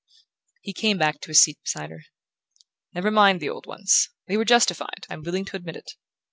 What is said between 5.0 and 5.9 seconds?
I'm willing to admit